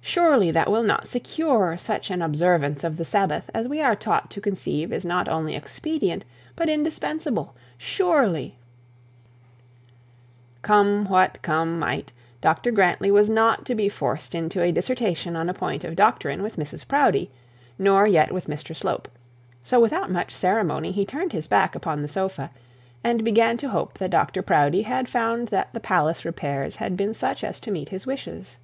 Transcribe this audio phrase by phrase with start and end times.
[0.00, 4.32] Surely that will not secure such an observance of the Sabbath as we are taught
[4.32, 6.24] to conceive is not only expedient
[6.56, 8.56] by indispensable; surely'
[10.62, 12.10] Come what come might,
[12.40, 16.42] Dr Grantly was not to be forced into a dissertation on a point of doctrine
[16.42, 17.30] with Mrs Proudie,
[17.78, 19.08] nor yet with Mr Slope;
[19.62, 22.50] so without much ceremony he turned his back upon the sofa,
[23.04, 27.44] and began to hope that Dr Proudie had found the palace repairs had been such
[27.44, 28.56] as to meet his wishes.